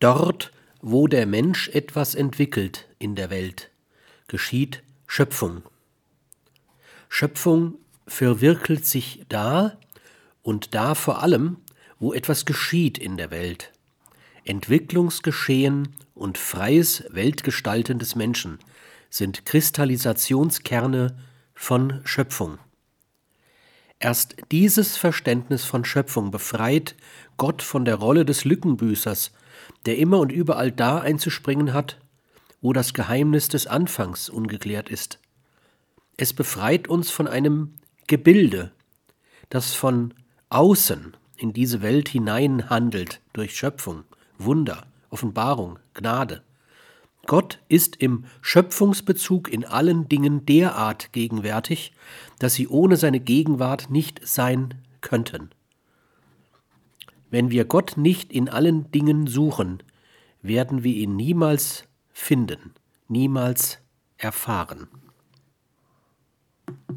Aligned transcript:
Dort, 0.00 0.52
wo 0.80 1.08
der 1.08 1.26
Mensch 1.26 1.68
etwas 1.70 2.14
entwickelt 2.14 2.88
in 2.98 3.16
der 3.16 3.30
Welt, 3.30 3.70
geschieht 4.28 4.82
Schöpfung. 5.06 5.62
Schöpfung 7.08 7.74
verwirkelt 8.06 8.86
sich 8.86 9.24
da 9.28 9.76
und 10.42 10.74
da 10.74 10.94
vor 10.94 11.22
allem, 11.22 11.56
wo 11.98 12.12
etwas 12.12 12.44
geschieht 12.44 12.96
in 12.96 13.16
der 13.16 13.30
Welt. 13.30 13.72
Entwicklungsgeschehen 14.44 15.94
und 16.14 16.38
freies 16.38 17.04
Weltgestalten 17.10 17.98
des 17.98 18.14
Menschen 18.14 18.58
sind 19.10 19.46
Kristallisationskerne 19.46 21.18
von 21.54 22.00
Schöpfung. 22.04 22.58
Erst 24.00 24.36
dieses 24.52 24.96
Verständnis 24.96 25.64
von 25.64 25.84
Schöpfung 25.84 26.30
befreit 26.30 26.94
Gott 27.36 27.62
von 27.62 27.84
der 27.84 27.96
Rolle 27.96 28.24
des 28.24 28.44
Lückenbüßers, 28.44 29.32
der 29.86 29.98
immer 29.98 30.20
und 30.20 30.30
überall 30.30 30.70
da 30.70 30.98
einzuspringen 30.98 31.72
hat, 31.72 31.98
wo 32.60 32.72
das 32.72 32.94
Geheimnis 32.94 33.48
des 33.48 33.66
Anfangs 33.66 34.28
ungeklärt 34.28 34.88
ist. 34.88 35.18
Es 36.16 36.32
befreit 36.32 36.88
uns 36.88 37.10
von 37.10 37.26
einem 37.26 37.74
Gebilde, 38.06 38.72
das 39.50 39.74
von 39.74 40.14
außen 40.48 41.16
in 41.36 41.52
diese 41.52 41.82
Welt 41.82 42.08
hinein 42.08 42.70
handelt 42.70 43.20
durch 43.32 43.56
Schöpfung, 43.56 44.04
Wunder, 44.38 44.86
Offenbarung, 45.10 45.78
Gnade. 45.94 46.42
Gott 47.28 47.60
ist 47.68 47.96
im 47.96 48.24
Schöpfungsbezug 48.40 49.52
in 49.52 49.66
allen 49.66 50.08
Dingen 50.08 50.46
derart 50.46 51.12
gegenwärtig, 51.12 51.92
dass 52.38 52.54
sie 52.54 52.68
ohne 52.68 52.96
seine 52.96 53.20
Gegenwart 53.20 53.90
nicht 53.90 54.26
sein 54.26 54.74
könnten. 55.02 55.50
Wenn 57.30 57.50
wir 57.50 57.66
Gott 57.66 57.98
nicht 57.98 58.32
in 58.32 58.48
allen 58.48 58.90
Dingen 58.92 59.26
suchen, 59.26 59.82
werden 60.40 60.82
wir 60.84 60.94
ihn 60.94 61.16
niemals 61.16 61.84
finden, 62.12 62.72
niemals 63.08 63.78
erfahren. 64.16 64.88